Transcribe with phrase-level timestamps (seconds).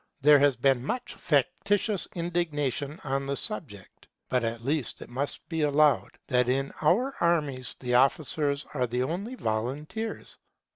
[0.21, 5.61] There has been much factitious indignation on the subject, but at least it must be
[5.61, 10.39] allowed, that in our armies the officers are the only volunteers.